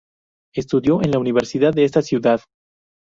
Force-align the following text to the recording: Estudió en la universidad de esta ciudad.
Estudió 0.55 0.99
en 1.03 1.11
la 1.11 1.19
universidad 1.19 1.75
de 1.75 1.83
esta 1.85 2.01
ciudad. 2.01 2.41